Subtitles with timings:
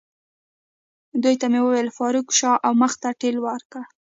[1.23, 3.83] دوی ته مې وویل: فاروق، شا او مخ ته ټېله ورکړئ.